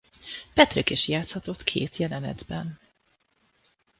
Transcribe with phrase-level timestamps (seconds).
[0.55, 2.79] Patrick is játszhatott két jelenetben.